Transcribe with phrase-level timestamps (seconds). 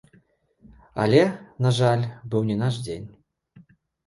[1.03, 1.19] Але,
[1.67, 3.07] на жаль, быў не наш дзень.